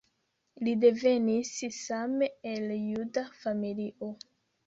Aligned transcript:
Li 0.67 0.71
devenis 0.83 1.51
same 1.75 2.31
el 2.53 2.73
juda 2.87 3.25
familio. 3.43 4.13